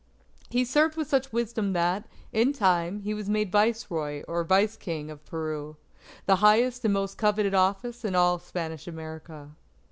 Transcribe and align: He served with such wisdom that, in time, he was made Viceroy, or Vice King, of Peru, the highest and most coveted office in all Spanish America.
He 0.49 0.65
served 0.65 0.97
with 0.97 1.07
such 1.07 1.31
wisdom 1.31 1.73
that, 1.73 2.07
in 2.33 2.53
time, 2.53 3.01
he 3.01 3.13
was 3.13 3.29
made 3.29 3.51
Viceroy, 3.51 4.23
or 4.27 4.43
Vice 4.43 4.75
King, 4.75 5.11
of 5.11 5.23
Peru, 5.27 5.77
the 6.25 6.37
highest 6.37 6.83
and 6.83 6.95
most 6.95 7.19
coveted 7.19 7.53
office 7.53 8.03
in 8.03 8.15
all 8.15 8.39
Spanish 8.39 8.87
America. 8.87 9.51